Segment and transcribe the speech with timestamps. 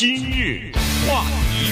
[0.00, 0.72] 今日
[1.06, 1.70] 话题，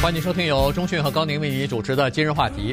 [0.00, 2.72] 欢迎收听由中讯和高宁为你主持的《今日话题》。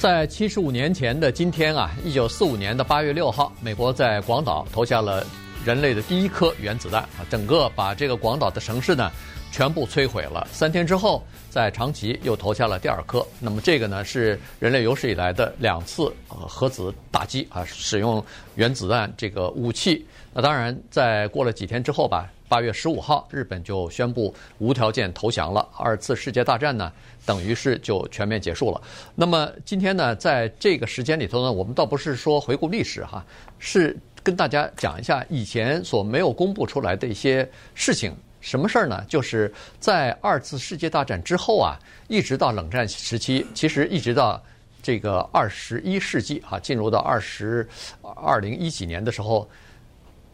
[0.00, 5.24] 在七十五年前的今天啊，一九四五年的八月六号，美国在广岛投下了
[5.64, 9.08] 人类的第一颗原子弹啊，整个把这个广岛的城市呢
[9.50, 10.46] 全部摧毁了。
[10.52, 13.26] 三天之后，在长崎又投下了第二颗。
[13.40, 18.22] 那么这个呢是人类有史以来的两次呃核子打击啊，使用
[18.54, 20.06] 原子弹这个武器。
[20.32, 25.66] 那当然，在过了几天之后吧，八月十五号，日本就宣布无条件投降了。
[25.78, 26.92] 二次世界大战呢，
[27.24, 28.82] 等于是就全面结束了。
[29.14, 33.24] 那么今天呢，在这个时间里头呢，我们倒不是说回顾历史哈，
[33.58, 38.14] 是跟大家讲一下以前所没有公布出来的一些事情。
[38.46, 39.04] 什么事儿呢？
[39.08, 44.40] 就是在二次世界大战之后啊，一直到冷战时期，其实一直到
[44.80, 47.68] 这个二十一世纪啊，进入到二十
[48.02, 49.50] 二零一几年的时候。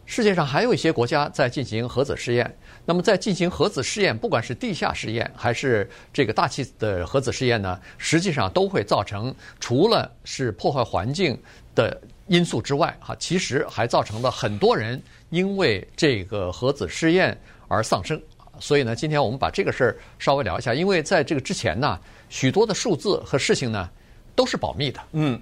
[0.05, 2.53] 世界上还有一些国家在进行核子试验。
[2.83, 11.41] 那么，在进行核子试验，不管是地下试验还是这个大气的核子试验呢，实际上都会造成除了是破坏环境
[11.73, 17.35] 的因素之外，哈，其实还造成了很多人因为这个核子试验
[17.73, 18.21] 而丧生。
[18.59, 21.99] 所以呢，今天我们把这个事儿稍微聊一下，因为在这个之前呢，
[22.29, 23.89] 许多的数字和事情呢
[24.35, 24.99] 都是保密的。
[25.13, 25.41] 嗯，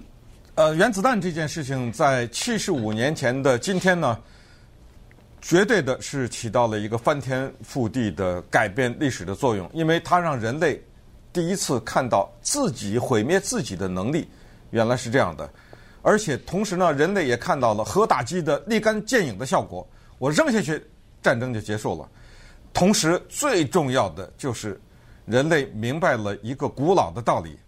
[0.54, 4.18] 呃，原子弹这件事情在七十五年前的今天呢。
[5.44, 10.80] 绝对的是起到了一个翻天覆地的改变历史的作用，因为它让人类
[11.32, 14.28] 第一次看到自己毁灭自己的能力
[14.70, 15.50] 原来是这样的，
[16.00, 19.84] 而且同时呢，人类也看到了核打击的立竿见影的效果。
[20.20, 20.80] 我扔下去，
[21.20, 22.08] 战争就结束了。
[22.72, 24.80] 同时，最重要的就是
[25.26, 27.58] 人类明白了一个古老的道理，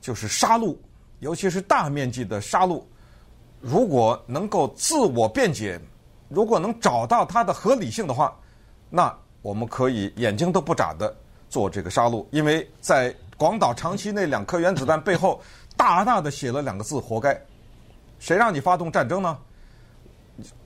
[0.00, 0.76] 就是杀戮，
[1.20, 2.82] 尤其是大面积的杀戮，
[3.60, 5.80] 如果能够自我辩解。
[6.30, 8.38] 如果能找到它的合理性的话，
[8.90, 11.16] 那我们可以眼睛都不眨的
[11.48, 15.40] 做这个杀戮，因为在广岛、长崎那两颗原子弹背后，
[15.74, 17.34] 大大的写了两个字：活该。
[18.18, 19.38] 谁让你发动战争呢？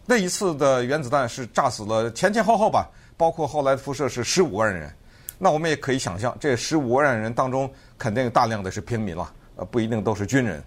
[0.04, 2.91] 那一次的原子弹是炸死了前前后后吧，
[3.22, 4.93] 包括后来的辐射是十五万人。
[5.38, 10.60] 那我们也可以想象，这十五万人当中肯定大量的是平民了，呃，不一定都是军人，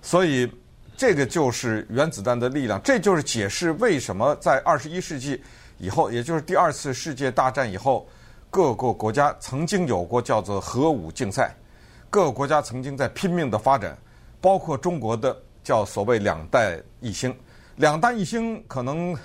[0.00, 0.50] 所以。
[0.96, 5.42] 这个就是原子弹的力量，这就是解释为什么在二十一世纪
[5.78, 8.06] 以后，也就是第二次世界大战以后，
[8.50, 11.56] 各个国家曾经有过叫做核武竞赛，
[12.10, 13.96] 各个国家曾经在拼命的发展，
[14.42, 15.34] 包括中国的
[15.64, 17.34] 叫所谓两弹一星，
[17.76, 19.16] 两弹一星可能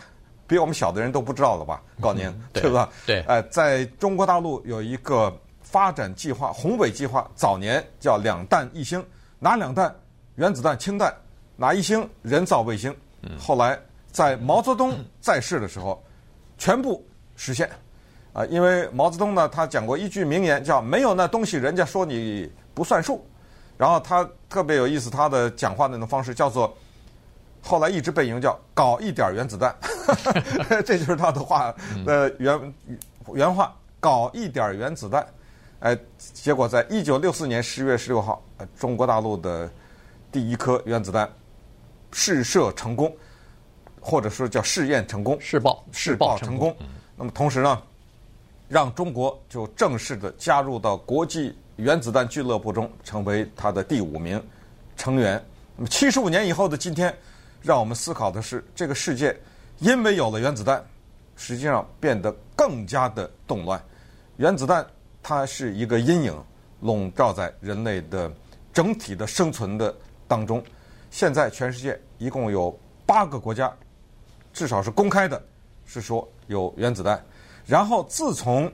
[0.47, 1.81] 比我们小的人都不知道了吧？
[2.01, 2.89] 高年、嗯、对，对吧？
[3.05, 9.05] 对，呃，在中国大陆有一个发展计划，宏伟计划，早年叫两弹一星，
[9.39, 9.93] 拿两弹？
[10.35, 11.13] 原子弹、氢弹。
[11.57, 12.93] 拿一星人造卫星？
[13.39, 13.79] 后来
[14.11, 16.03] 在毛泽东在世的时候，
[16.57, 17.01] 全部
[17.37, 17.69] 实现。
[18.33, 23.25] 啊，因为毛泽东呢，他讲过一句名言，叫“没有那东西，人家说你不算数”。
[23.77, 26.75] 然后他特别有意思，他的讲话那种方式叫做，
[27.65, 29.75] 后来一直被引用叫“搞一点原子弹”，
[30.85, 31.73] 这就是他的话
[32.05, 32.73] 呃原
[33.33, 35.25] 原话，“搞一点原子弹”。
[35.81, 38.41] 哎，结果在一九六四年十月十六号，
[38.77, 39.69] 中国大陆的
[40.31, 41.29] 第一颗原子弹。
[42.17, 43.13] 试射成功，
[43.99, 46.73] 或者说叫试验成功，试爆试爆成功。
[47.17, 47.81] 那么同时呢，
[48.69, 54.41] 让中国就正式的加入到国际原子弹俱乐部中，成为它的第五名
[54.95, 55.43] 成员。
[55.75, 57.13] 那么七十五年以后的今天，
[57.65, 59.35] 让我们思考的是，这个世界
[59.79, 60.85] 因为有了原子弹，
[61.35, 63.83] 实际上变得更加的动乱。
[64.37, 64.85] 原子弹
[65.23, 66.43] 它是一个阴影，
[66.81, 68.31] 笼罩在人类的
[68.71, 69.93] 整体的生存的
[70.27, 70.63] 当中。
[71.09, 73.73] 现在全世界一共有八个国家，
[74.53, 75.43] 至少是公开的，
[75.85, 77.19] 是说有原子弹。
[77.65, 78.71] 然后自从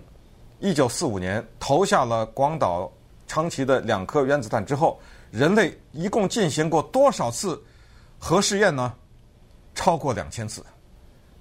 [0.60, 2.92] 一九四五年投下了广岛、
[3.26, 5.00] 长崎的两颗原子弹之后，
[5.32, 7.62] 人类一共进行过多少次
[8.24, 8.94] 核试验呢？
[9.74, 10.64] 超过两千次，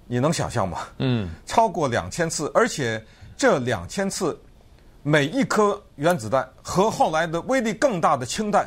[0.06, 0.88] 你能想象吗？
[0.96, 3.04] 嗯，超过两千次，而且
[3.36, 4.40] 这两千次
[5.02, 8.66] 每一颗原子弹和后来的威力更大的氢弹，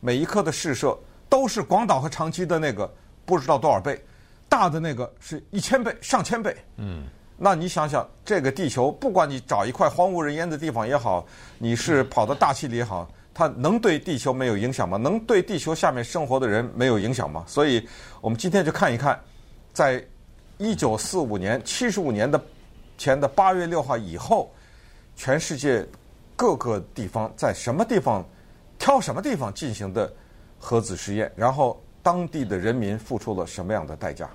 [0.00, 0.94] 每一颗的试射。
[1.26, 2.88] 都是广岛和长崎的那个
[3.24, 4.00] 不知道多少倍，
[4.48, 6.56] 大的那个是一千倍、上千倍。
[6.76, 7.06] 嗯，
[7.36, 11.26] 那你想想，这个地球，不管你找一块荒无人烟的地方也好，
[11.58, 14.96] 你是跑到大气里也好，它能对地球没有影响吗？
[14.96, 17.44] 能对地球下面生活的人没有影响吗？
[17.46, 17.86] 所以，
[18.20, 19.20] 我们今天就看一看，
[19.72, 20.02] 在
[20.56, 22.40] 一九四五年七十五年的
[22.96, 24.50] 前的八月六号以后，
[25.16, 25.84] 全世界
[26.36, 28.24] 各个地方在什么地方
[28.78, 30.10] 挑什么地方进行的。
[30.66, 34.30] 核子实验，然后当地的人民付出了什么样的代价？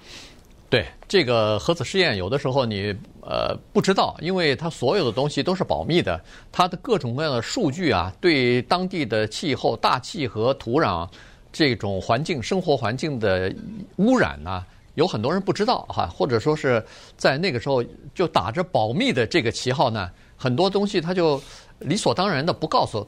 [0.69, 6.21] 对这个核子试验，有的时候你呃不知道，因为它所有的东西都是保密的，
[6.51, 11.09] 它的各种各样的数据啊，对当地的气候、大气和土壤
[11.51, 13.51] 这种环境、生活环境的
[13.95, 16.85] 污染呢、啊，有很多人不知道哈，或者说是
[17.17, 17.83] 在那个时候
[18.13, 21.41] 就打着保密的这个旗号呢，很多东西它就
[21.79, 23.07] 理所当然的不告诉。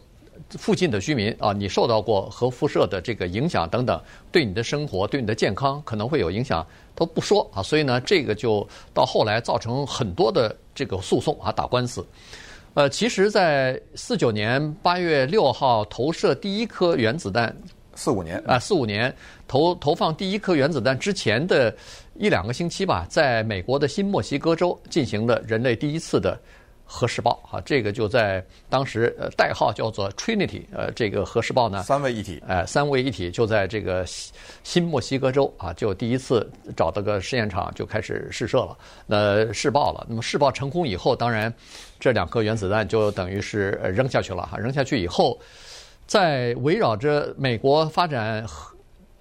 [0.52, 4.02] 附近的居民啊，你受到过核辐射的这个影响等等，
[4.32, 6.66] 对你的生活、对你的健康可能会有影响，
[6.96, 7.64] 都不说啊。
[7.64, 12.06] 所以呢，这个就到后来造成很多的这个诉讼啊，打官司。
[12.74, 17.54] 呃，其实，在四九年八月六号投射第一颗原子弹，
[17.96, 19.14] 四五年啊，四五年
[19.48, 21.76] 投投放第一颗原子弹之前的
[22.16, 26.40] 一两个星期吧，在美国的新墨西哥州进行了人类第一次的。
[26.94, 36.46] 核试爆啊，这个就在当时呃代号叫做 Trinity，呃，这个核试爆呢，三位一体，哎，三位一体就在这个新墨西哥州啊，就第一次
[36.76, 38.78] 找到个试验场就开始试射了，
[39.08, 40.06] 那试爆了。
[40.10, 41.52] 那么试爆成功以后，当然
[41.98, 45.40] 这两颗原子弹就等于是扔下去了哈，扔下去以后，
[46.06, 48.46] 在围绕着美国发展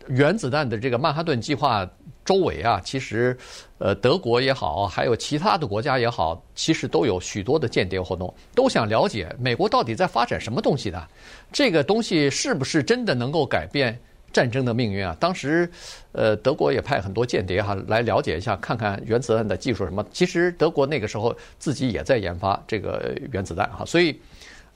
[0.09, 1.89] 原子弹的这个曼哈顿计划。
[2.31, 3.37] 周围啊，其实，
[3.79, 11.09] 呃，德国也好，还有其他的国家也好，其实都有许多的间谍活动，都想了解美国到底在发展什么东西的，
[11.51, 13.99] 这个东西是不是真的能够改变
[14.33, 15.17] 战争的命运啊？
[15.19, 15.69] 当时，
[16.13, 20.07] 呃，德国也派很多间谍哈来了解一下，看看原子弹的技术什么。
[20.13, 24.17] 其实德国那个时候自己也在研发这个原子弹哈，所以，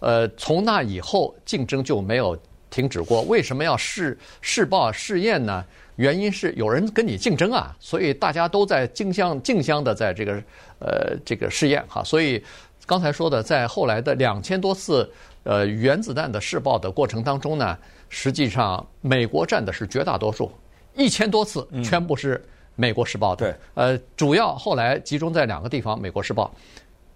[0.01, 2.37] 呃，从那以后竞争就没有
[2.69, 3.23] 停止过。
[3.23, 5.65] 为什么要试试爆试验呢？
[5.97, 10.43] 原因是有人跟你竞争啊，所以大家都在竞相竞相的在这个
[10.81, 12.43] 呃这个试验哈，所以
[12.87, 15.09] 刚才说的，在后来的两千多次
[15.45, 20.51] 呃原子弹的试爆的过程当中呢，实际上美国占的是绝大多数，
[20.95, 22.45] 一千多次全部是
[22.75, 23.47] 美国试爆的。
[23.47, 26.53] 对，呃，主要后来集中在两个地方，美国试爆，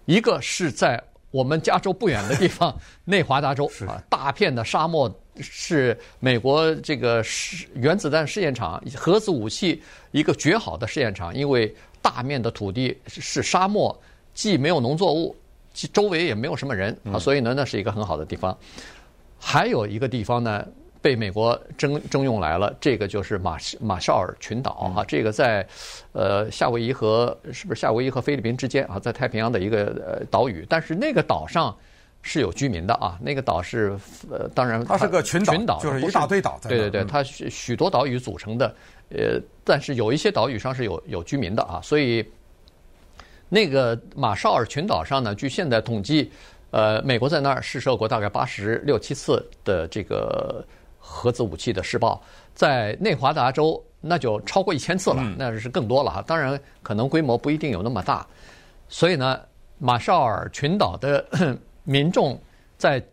[0.05, 5.13] 一个是在我们加州不远的地方， 内华达州啊，大片的沙漠。
[5.41, 9.81] 是美国这个试原子弹试验场、核子武器
[10.11, 13.97] 一个绝好的试验场，因为大面的土地是沙漠，
[14.33, 15.33] 既没有农作物，
[15.93, 18.57] 周围也没有什么人啊，所以呢，那是一个很好的地方。
[19.39, 20.67] 还有一个地方呢，
[21.01, 25.65] 被美国征征用来了，这个就是马马绍尔群岛啊，这个在
[26.11, 31.75] 呃夏威夷和是不是夏威夷和菲律宾之间啊，在太平洋的一个呃岛屿，但是那个岛上。
[32.21, 33.97] 是有居民的啊，那个岛是
[34.29, 36.69] 呃，当然它，它是个群岛，群岛就是一大堆岛在。
[36.69, 38.75] 对对对，它许许多岛屿组成的，
[39.11, 42.29] 呃，但是有一些岛屿上是有有居民的啊，所以
[43.47, 46.29] 那个马绍尔群岛上呢，据现在统计，
[46.71, 50.61] 呃，美国在那儿试射过大概八十六七次的这个
[51.11, 52.21] 核子武器的试爆，
[52.53, 56.21] 在内华达州那就超过一千次了，嗯、那是更多了哈。
[56.21, 58.25] 当然，可能规模不一定有那么大，
[58.87, 59.39] 所以呢，
[59.79, 61.25] 马绍尔群岛的。
[61.85, 62.39] 民众
[62.77, 63.03] 在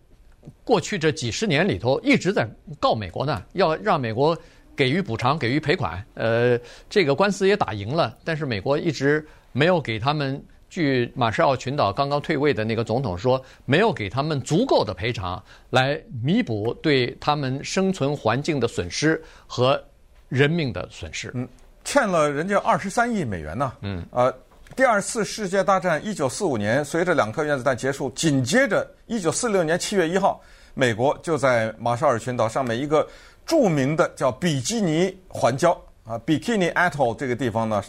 [0.63, 2.47] 过去这几十年里头一直在
[2.79, 4.37] 告美国呢，要让美国
[4.77, 6.05] 给予补偿、给予赔款。
[6.13, 6.61] 呃，
[6.91, 10.45] 这个官司也打赢了，但是美国一直没有给他们。
[10.69, 19.83] 据马绍尔群岛刚刚退位的那个总统说，没有给他们足够的赔偿来弥补对他们生存环境的损失和
[20.29, 21.31] 人命的损失。
[21.35, 21.49] 嗯，
[21.85, 23.73] 欠了人家二十三亿美元呢。
[23.83, 24.35] 嗯，呃。
[24.75, 30.39] 第二次世界大战一九四五年，随着两颗原子弹结束，紧接着一九四六年七月一号，
[30.75, 33.07] 美国就在马绍尔群岛上面一个
[33.47, 35.73] 著名的叫比基尼环礁
[36.05, 37.83] 啊，Bikini Atoll 这个地方呢，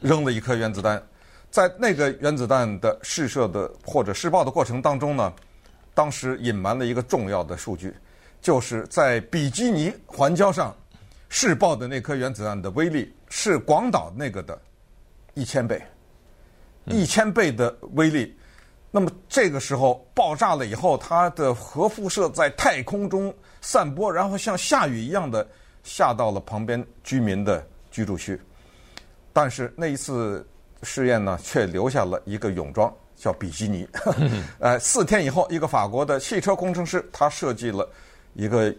[0.00, 1.02] 扔了一颗原子弹。
[1.54, 5.32] 在那个原子弹的试射的或者试爆的过程当中呢，
[5.94, 7.94] 当时隐瞒了一个重要的数据，
[8.42, 10.76] 就是在比基尼环礁上
[11.28, 14.60] 试爆的那颗原子弹的威力是广岛那个的
[15.34, 15.80] 一千倍。
[16.86, 18.36] 一千倍的威力，
[18.90, 25.46] 那么这个时候爆炸了以后，它的核辐射在太空中散播，然后像下雨一样的
[25.84, 28.36] 下到了旁边居民的居住区。
[29.32, 30.44] 但是那一次
[30.84, 33.88] 试验呢，却留下了一个泳装，叫比基尼。
[34.60, 37.88] 呃，四天以后，一个法国的汽车工程师，他设计了
[38.34, 38.72] 一个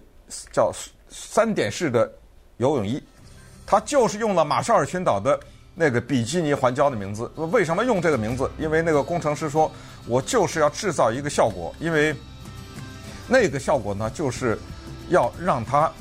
[0.51, 0.71] 叫
[1.09, 2.09] 三点式的
[2.57, 3.03] 游泳衣，
[3.65, 5.39] 他就是用了马绍尔群岛的。
[5.77, 8.49] 那个比基尼环礁的名字，为什么用这个名字？
[8.57, 9.69] 因为那个工程师说，
[10.07, 12.15] 我就是要制造一个效果，因为
[13.27, 14.57] 那个效果呢，就是
[15.09, 15.91] 要让它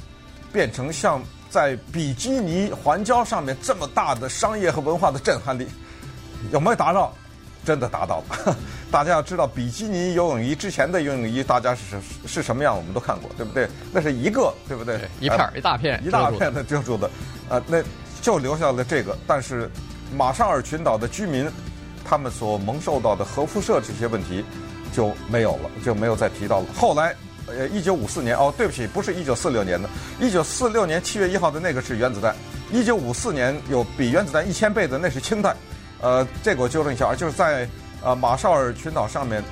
[0.52, 1.20] 变成像
[1.50, 5.66] 在比基尼环礁上面这么大的商业和文化的震撼力。
[6.52, 7.12] 有没有达到？
[7.64, 8.56] 真的达到了。
[8.90, 11.96] 大家要知道，比基尼游泳衣之前的游泳衣，大家是
[12.26, 13.68] 是什么样，我们都看过，对不对？
[13.92, 15.00] 那是一个，对不对？
[15.20, 17.10] 一片儿、呃、一大片，一大片的遮住的，
[17.48, 17.82] 呃，那。
[18.22, 19.68] 就留下了这个，但是
[20.16, 21.46] 马绍尔群岛的居民
[22.06, 24.42] 他们所蒙受到的核辐射这些问题
[24.94, 26.66] 就没有了，就没有再提到了。
[26.74, 27.14] 后来，
[27.46, 29.86] 呃，一九五四年，哦，对不起，不是一九四六年的，
[30.18, 32.34] 一九四六年七月一号的那个是原子弹，
[32.72, 35.54] 一九五四年有比原子弹一千倍的那是氢弹，
[36.04, 37.66] 呃，这个我纠正一下啊，就是在
[38.02, 39.42] 呃马绍尔群岛上面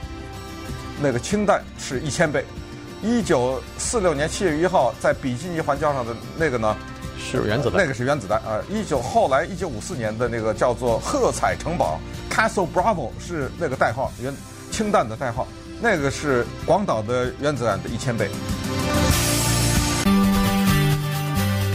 [1.00, 2.44] 那个氢弹是一千倍。
[3.02, 6.76] 一九四六年七月一号，在比基尼环礁上的那个呢，
[7.18, 8.60] 是原子弹，那个是原子弹啊。
[8.68, 11.98] 一九后来一九五四年的那个叫做喝彩城堡
[12.30, 14.30] （Castle Bravo） 是那个代号，原
[14.70, 15.48] 氢弹的代号，
[15.80, 18.28] 那个是广岛的原子弹的一千倍。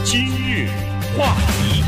[0.05, 0.69] 今日
[1.17, 1.83] 话题，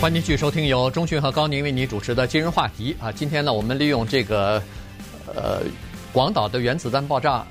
[0.00, 3.12] 欢迎继续收听由钟迅和高宁为你主持的今日话题啊。
[3.12, 4.60] 今天呢，我们利用这个
[5.26, 5.60] 呃。
[6.10, 7.46] 广岛的原子弹爆炸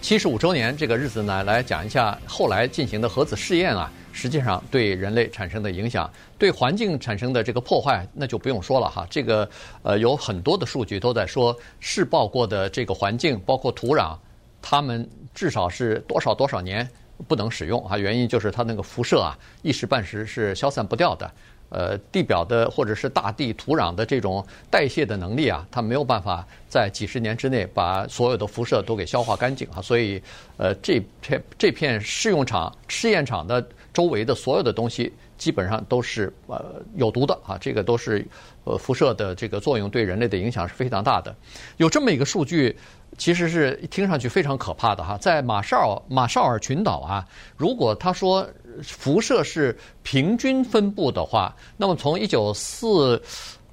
[0.00, 9.04] 七十五周年这个日子呢，来讲一下后来进行的核子试验啊，实际上对人类产生的影响，对环境产生的这个破坏，那就不用说了哈。
[9.10, 9.50] 这个
[9.82, 14.16] 呃有很多的数据都在说，试爆过的这个环境，包括土壤，
[14.62, 16.88] 它们至少是多少多少年
[17.26, 17.98] 不能使用啊。
[17.98, 21.28] 原因就是它那个辐射啊，一时半时是消散不掉的。
[21.70, 30.20] 呃，地表的或者是大地土壤的这种代谢的能力啊，它没有办法在几十年之内把所有的辐射都给消化干净啊，所以
[30.56, 38.26] 呃，这片这片试用场试验场的周围的所有的东西基本上都是呃有毒的啊，这个都是
[38.64, 41.34] 呃辐射的这个作用对人类的影响是非常大的。
[41.76, 42.76] 有这么一个数据，
[43.16, 47.24] 其实是听上去非常可怕的哈，在马绍马绍尔群岛啊，
[47.56, 48.44] 如果他说。
[48.82, 53.20] 辐射是平均分布的话，那么从一九四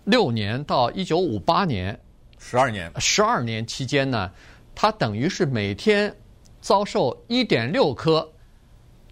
[0.04, 2.00] 六年到一九五八年，
[2.40, 4.32] 十二年，十二年期间呢，
[4.76, 6.14] 它等于是每天
[6.62, 8.28] 遭受一点六颗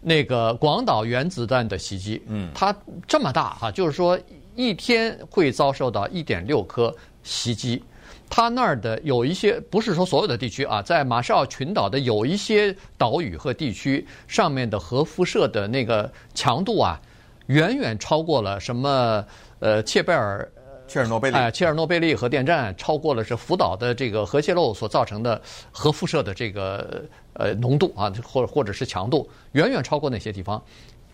[0.02, 2.22] 那个广岛原子弹的袭击。
[2.28, 2.76] 嗯，它
[3.08, 4.20] 这么大啊，就是说
[4.56, 7.84] 一天会遭受到一点六颗袭击。
[8.30, 17.00] 他那儿的有一些，不是说所有的地区啊，在马绍尔群岛的有一些岛屿和地区上面的核辐射的那个强度啊，
[17.48, 19.24] 远远超过了什么
[19.60, 20.52] 呃切贝尔
[20.88, 25.40] 切尔诺贝利哎切尔诺贝利核电站，超过了是福岛的这个核泄漏所造成的
[25.72, 30.62] 核辐射的这个呃浓度啊，或者或者是强度，远远超过那些地方，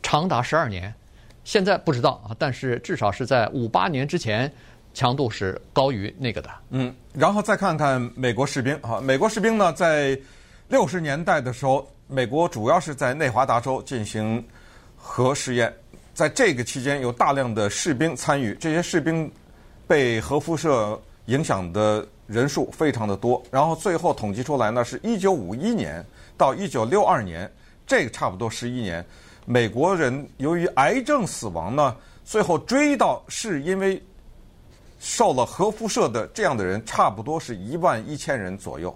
[0.01, 0.91] 长达十二年。
[1.43, 4.51] 现在不知道啊，但是至少是在五八年之前。
[4.93, 6.49] 强度是高于那个的。
[6.69, 10.19] 嗯，然后再看看美国士兵哈，美国士兵呢，在
[10.67, 14.43] 六十年代的时候，美国主要是在内华达州进行
[14.97, 15.73] 核试验，
[16.13, 19.31] 在这个期间有大量的士兵参与，这些士兵
[19.87, 23.41] 被核辐射影响的人数非常的多。
[23.49, 26.05] 然后最后统计出来呢，是一九五一年
[26.37, 27.49] 到一九六二年，
[27.87, 29.05] 这个差不多十一年，
[29.45, 34.01] 美国人由于癌症死亡呢，最后追到是因为。
[35.01, 38.95] 受了核辐射的这样的人，差不多是一万一千人左右。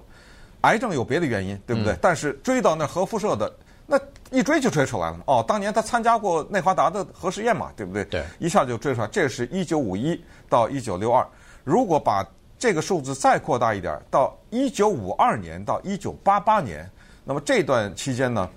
[0.62, 1.94] 癌症有别的原因，对不对？
[1.94, 3.52] 嗯、但是追到那核辐射的，
[3.88, 5.24] 那一追就追出来了嘛。
[5.26, 8.06] 哦，当年他参加过内华达的核试验嘛，对不对？
[8.06, 9.08] 对，一下就追出来。
[9.08, 11.28] 这是一九五一到一九六二。
[11.64, 12.24] 如果把
[12.60, 16.88] 这个数字再扩大一点，到一九五二年到一九八八年，
[17.24, 18.48] 那么这段期间呢，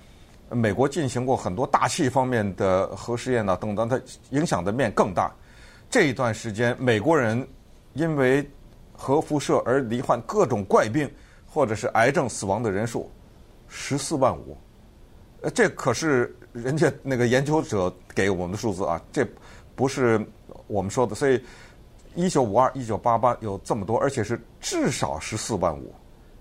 [0.49, 5.31] 美国进行过很多大气方面的核试验呢，等等，它影响的面更大。
[5.89, 7.47] 这一段时间，美国人
[7.93, 8.47] 因为
[8.93, 11.09] 核辐射而罹患各种怪病
[11.47, 13.09] 或者是癌症死亡的人数
[13.67, 14.55] 十四万五，
[15.41, 19.25] 呃，这可是人家那个研究者给我们的数字啊，这
[19.75, 20.23] 不是
[20.67, 21.15] 我们说的。
[21.15, 21.43] 所以，
[22.13, 25.91] 一九五二、一九八八有这么多，而且是至少十四万五，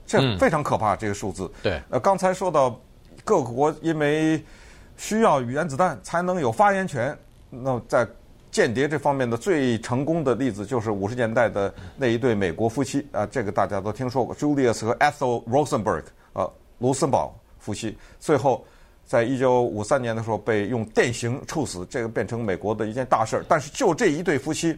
[0.05, 0.95] 这非常可怕。
[0.95, 1.51] 这个数字。
[1.63, 1.81] 对。
[1.89, 2.79] 呃，刚才说到
[3.25, 4.45] 各国因为
[4.99, 7.17] 需要原子弹才能有发言权，
[7.49, 8.07] 那在。
[8.51, 18.65] 间谍这方面的最成功的例子就是五十年代的那一对美国夫妻啊，这个大家都听说过，Julius 和 Ethel Rosenberg 啊，卢森堡夫妻，最后
[19.07, 23.45] 在一九五三年的时候被用电刑处死，这个变成美国的一件大事儿。
[23.49, 24.77] 但是就这一对夫妻，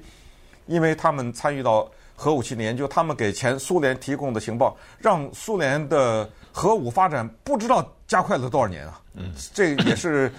[0.67, 9.01] 因为他们参与到核武器的研究，他们给前苏联提供的情报，让苏联的核武发展不知道加快了多少年啊。
[9.15, 10.33] 嗯，这也是。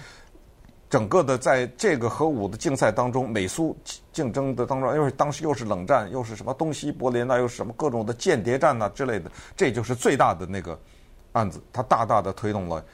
[0.92, 3.74] 整个的在这个核武的竞赛当中，美苏
[4.12, 10.78] 竞争的当中，因为当时又是冷战，又是什么东西柏林啊，又是什么各种的间谍战啊之类的，这就是最大的那个
[11.32, 12.84] 案子，它大大的推动了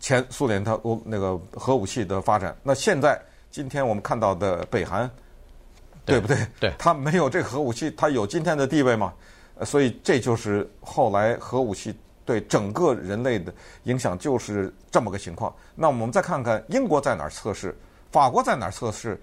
[0.00, 2.56] 前苏联它那个核武器的发展。
[2.62, 3.20] 那现在
[3.50, 5.10] 今天我们看到的北韩，
[6.06, 6.38] 对不对？
[6.58, 9.12] 对，它没有这个核武器，它有今天的地位吗？
[9.62, 11.94] 所以这就是后来核武器。
[12.24, 13.52] 对整个人类的
[13.84, 15.54] 影响就是这么个情况。
[15.74, 17.76] 那我们再看看英国在哪儿测试，
[18.10, 19.20] 法国在哪儿测试，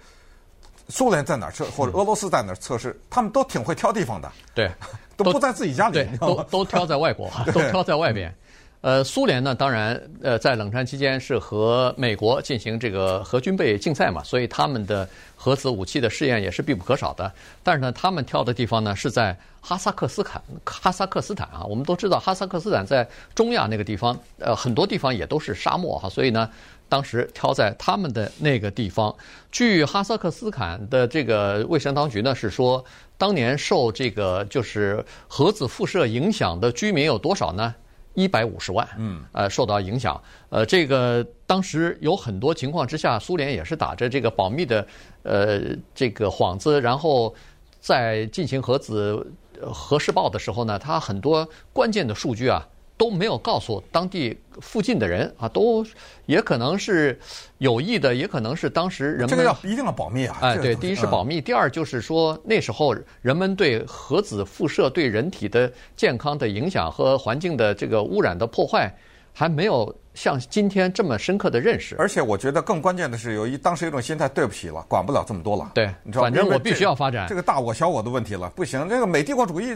[0.89, 4.31] 苏联在哪儿测，或者俄罗斯在哪儿测试，他们都挺会挑地方的。
[4.53, 4.72] 对，
[5.17, 8.34] 都不在自己家里，对，都都挑在外国， 都挑在外边。
[8.82, 17.32] 呃，苏联呢，当然，呃，在冷战期间是和美国进行这个核军备竞赛嘛，所以他们的核子武器的试验也是必不可少的。
[17.62, 26.50] 但是呢，他们挑的地方呢是在哈萨克斯坦，哈萨克斯坦啊，我们都知道哈萨克斯坦在中亚那个地方，呃，很多地方也都是沙漠哈，所以呢，
[26.90, 29.16] 当时挑在他们的那个地方。
[29.52, 32.84] 据哈萨克斯坦的这个卫生当局呢是说，
[33.16, 37.76] 当年受这个就是核子辐射影响的居民有多少呢？
[38.13, 44.86] 一百五十万，嗯，呃，受到影响，呃，这个当时有很多情况之下，苏联也是打着这个保密的，
[45.24, 45.60] 呃，
[45.96, 47.34] 这个幌子，然后
[47.80, 49.25] 在进行核子
[49.72, 52.68] 核试爆的时候呢，它很多关键的数据啊。
[53.01, 55.84] 都没有告诉当地附近的人啊，都
[56.27, 57.20] 也可能是
[57.58, 60.38] 有意的，也可能是当时人们这个要一定要保密啊！
[60.39, 68.96] 哎，对，第一是保密，第二就是说那时候人们对核子辐射对人体的健康的影响和环境的这个污染的破坏
[69.34, 69.94] 还没有。
[70.14, 75.72] 像今天这么深刻的认识，而且我觉得更关键的是，有一当时有一种心态，对不起了，管不了这么多了。
[75.74, 77.26] 对，你知道，反正我必须要发展。
[77.30, 79.74] 这个大我小我的问题了，不行，这个美帝国主义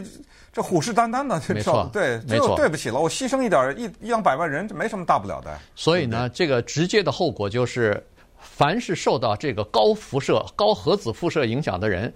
[0.52, 5.58] 这虎视眈眈的，没错，对，没错，对不起了，我牺牲一点一一两百万人，这没什么大不了的。
[5.74, 8.04] 所以呢，这个直接的后果就是，
[8.38, 12.12] 凡是受到这个高辐射、高核子辐射影响的人。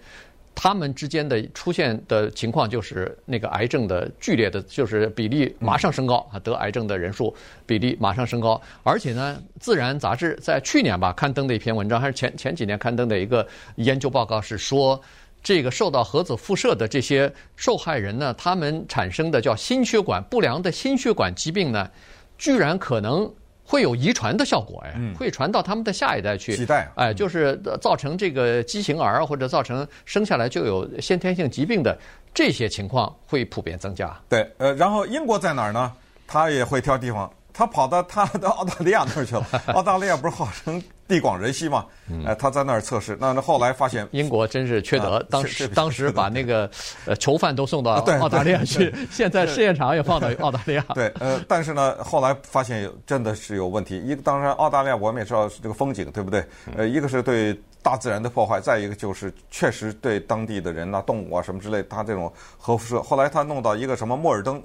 [0.62, 8.60] 他们之间的出现的情况就是那个癌症的剧烈的，就是比例马上升高啊，得癌症的人数比例马上升高。
[8.82, 15.00] 而且呢，《自然》杂志在去年吧刊登的一篇文章，还是前前几年刊登的一个研究报告是说，
[15.42, 21.90] 这个受到核子辐射的这些受害人呢，他们产生的叫心血管不良的心血管疾病呢，
[22.36, 23.32] 居然可能。
[23.70, 26.56] 会有遗传的效果哎，会传到他们的下一代去。
[26.56, 31.96] 几代哎，就是造成这个畸形儿或者造成生下来就有先天性疾病的
[32.34, 34.12] 这些情况会普遍增加。
[34.28, 35.92] 对，呃，然后英国在哪儿呢？
[36.26, 37.32] 他也会挑地方。
[37.52, 39.46] 他跑到他到澳大利亚那儿去了。
[39.74, 41.84] 澳大利亚不是号称地广人稀吗？
[42.24, 43.16] 哎，他在那儿测试。
[43.20, 46.70] 那那后来发现，英国真是缺德，当时当时把那个
[47.06, 50.84] 呃囚犯都送到澳大利亚去， 现在试验场也放到澳大利亚。
[50.94, 54.00] 对，呃，但是呢，后来发现有真的是有问题。
[54.04, 56.44] 一个当然，澳大利亚我们也知道是这个风景，对不对？
[56.76, 63.02] 呃，一个是对大自然的破坏，再一个就是确实对当地的人呐、动物啊什么之类，他这种核辐射。
[63.02, 64.62] 后来他弄到一个什么莫尔登。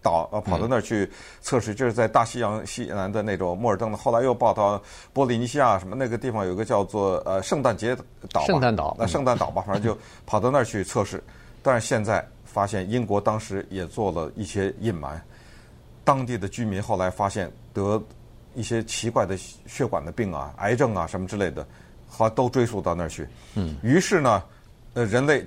[0.00, 3.98] 岛呃，跑到那儿去测试，就是在大西洋西南的那种莫尔登的。
[3.98, 4.80] 后来又报道
[5.12, 7.96] 波利尼西亚什么那个地方，有个叫做呃圣诞节
[8.32, 11.22] 岛，圣诞岛，那圣诞岛吧，反正就跑到那儿去测试。
[11.62, 15.20] 但是现在发现，英国当时也做了一些隐瞒，
[16.04, 18.00] 当地的居民后来发现得
[18.54, 21.66] 一些奇怪的血管的病啊、癌症啊什么之类的，
[22.08, 23.26] 后来都追溯到那儿去。
[23.54, 24.42] 嗯，于是呢，
[24.94, 25.46] 呃，人类。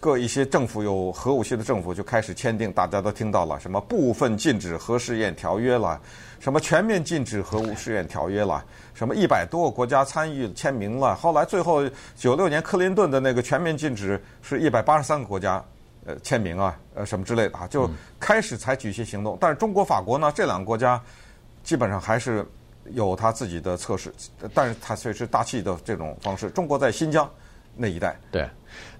[0.00, 6.00] 各一些政府有核武器的政府就开始签订，大家都听到了什么部分禁止核试验条约了，
[6.40, 11.14] 什么全面禁止核武试验条约了，什么一百多个国家参与签名了。
[11.14, 11.82] 后来最后
[12.16, 15.62] 九六年克林顿的那个全面禁止是一百八十三个国家
[16.06, 19.36] 呃签名啊，呃什么之类的啊，就开始采取一些行动。
[19.38, 20.98] 但是中国、法国呢，这两个国家
[21.62, 22.42] 基本上还是
[22.92, 24.10] 有他自己的测试，
[24.54, 26.48] 但是它却是大气的这种方式。
[26.48, 27.30] 中国在新疆
[27.80, 28.46] 那一代，对。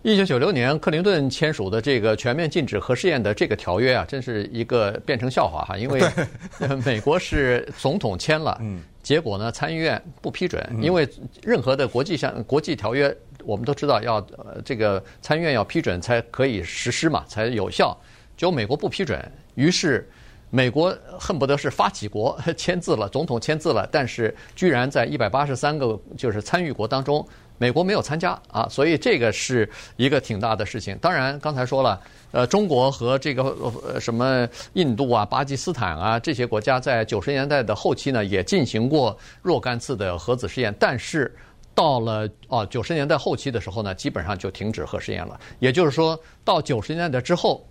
[0.02, 5.76] 一九九六年，克林顿签署的这个全面禁止核试验的这个条约啊，真是一个变成笑话哈。
[5.76, 6.00] 因为
[6.84, 8.58] 美国是总统签了，
[9.02, 10.66] 结果呢，参议院不批准。
[10.80, 11.06] 因为
[11.42, 13.14] 任何的国际上国际条约，
[13.44, 17.96] 我们都知道要呃这个参议院要批准才可以实施嘛，才有效。
[18.38, 19.22] 结果美国不批准，
[19.54, 20.08] 于是
[20.48, 27.24] 美国恨不得是发起国 签字了，总统签字了，但是居然在一百八十三个就是参与国当中。
[27.60, 30.96] 美国没有参加啊，所以这个是一个挺大的事情。
[30.96, 32.00] 当然，刚才说了，
[32.32, 33.42] 呃，中国和这个
[33.84, 40.74] 呃什么印度啊、巴基斯坦啊这些国家，在九十年代的后期呢，也进行过若干次的核子试验。
[40.80, 41.30] 但是
[41.74, 45.38] 到了哦九十年代后期的时候呢，基本上就停止核试验了。
[45.58, 47.62] 也就是说到九十年代之后，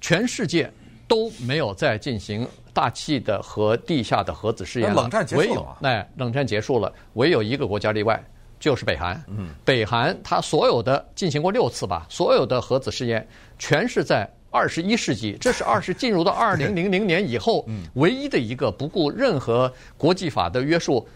[0.00, 0.68] 全世界
[1.06, 5.02] 都没有再进行大气的和地下的核子试验了。
[5.02, 5.76] 冷战结束了啊。
[5.82, 8.20] 哎，冷战结束了，唯有一个国家例外。
[8.58, 13.26] 就是北韩，嗯北韩它所有的进行过六次吧，所有的核子试验
[13.58, 21.06] 全是在二十一世纪，这是二十进入到 二零零零年以后唯一的一个不顾任何国际法的约束，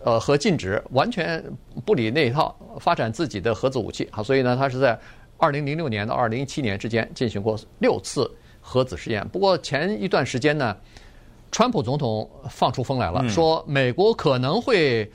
[0.00, 1.42] 呃和禁止，完全
[1.86, 4.06] 不理那一套，发展自己的核子武器。
[4.12, 4.98] 好，所以呢，它是在
[5.38, 9.26] 二零零六年到二零一七年之间进行过六次核子试验。
[9.28, 10.76] 不过前一段时间呢，
[11.50, 15.10] 川普总统放出风来了，说美国可能会。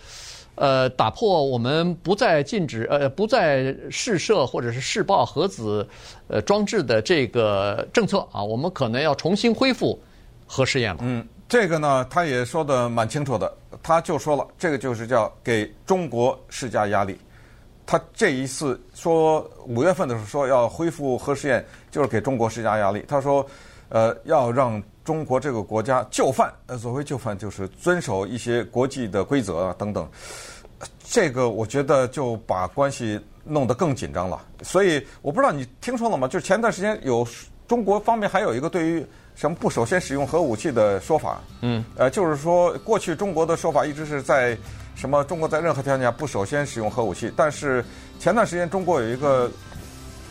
[0.55, 5.87] 呃，打破我们不再禁止呃不再试射或者是试爆核子
[6.27, 9.99] 呃装置的这个政策啊，我们可能要重新恢复
[10.47, 10.99] 核试验了。
[11.03, 17.17] 嗯，这个呢，他也说得蛮清楚的，他就说了，这个就是叫给中国施加压力。
[17.85, 23.05] 他这一次说五月份的时候说要恢复核试验，就是给中国施加压力。
[23.07, 23.45] 他说，
[23.89, 30.05] 呃，要让中国这个国家就范，呃，所谓就范就是遵守一些国际的规则啊等等。
[31.05, 34.43] 这个我觉得就把关系弄得更紧张了。
[34.63, 36.27] 所以我不知道你听说了吗？
[36.27, 37.25] 就是前段时间有
[37.67, 41.41] 中国方面还有一个对于什么不首先使用核武器的说法。
[41.61, 41.85] 嗯。
[41.95, 44.57] 呃，就是说过去中国的说法一直是在。
[44.97, 45.21] 什么？
[45.25, 47.29] 中国在任何条件下不首先使用核武器？
[47.35, 47.83] 但是
[48.17, 49.51] 前段时间中国有一个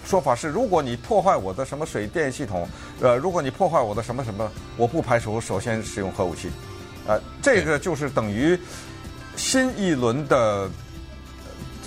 [0.05, 2.69] 说法是：如果你破坏我的什么水电系统，
[3.01, 6.51] 呃，如果你破坏我的什么什么，我不排除首先使用核武器。
[7.07, 8.59] 呃，这个就是等于
[9.37, 10.69] 新一轮的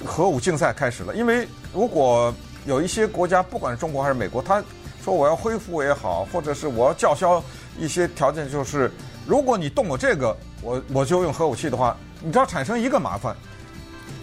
[0.06, 1.16] 核武竞赛开始了。
[1.16, 2.34] 因为如果
[2.66, 4.64] 有一些国家，不管是中国还是美国，他
[5.04, 7.44] 说我要恢复也好，或者是我要叫嚣
[7.78, 8.92] 一些条件，就是
[9.26, 11.96] 如果你动我这个，我我就用核武器的话。
[12.20, 13.36] 你知道产生一个麻烦，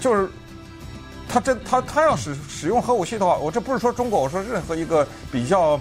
[0.01, 0.29] 就是
[1.35, 5.81] 他真他他要使使用核武器的话，我这不是说中国，我说任何一个比较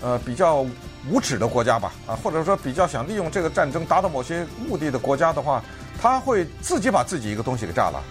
[0.00, 0.66] 呃比较
[1.08, 5.62] 无耻的国家吧，啊，或者说比较想利用这个战争达到某些目的的国家的话，
[6.02, 8.02] 他会自己把自己一个东西给炸了，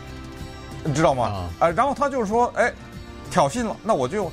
[0.86, 1.26] 你知道吗？
[1.26, 2.72] 啊、呃，然后他就是说，哎，
[3.30, 4.32] 挑衅了，那我就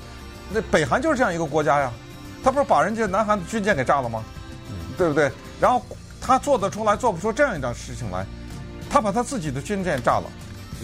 [0.48, 1.90] 那北韩就是这样一个国家呀，
[2.44, 4.22] 他不是把人家南韩的军舰给炸了吗？
[4.96, 5.28] 对不对？
[5.60, 5.82] 然后
[6.20, 8.24] 他做得出来，做不出这样一件事情来。
[8.88, 10.30] 他把他自己的军舰炸了，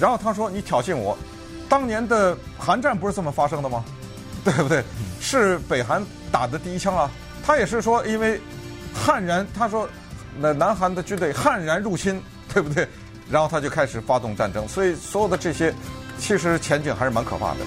[0.00, 1.16] 然后他说：“你挑衅我。”
[1.70, 3.82] 当年的韩战不是这么发生的吗？
[4.44, 4.82] 对不对？
[5.20, 7.10] 是北韩打的第一枪啊！
[7.46, 8.40] 他也是说，因为
[8.92, 9.88] 悍然他说，
[10.38, 12.20] 那南韩的军队悍然入侵，
[12.52, 12.88] 对不对？
[13.30, 15.72] 然后他就开始发动战争，所以所有的这些
[16.18, 17.58] 其实前景还是蛮可怕的。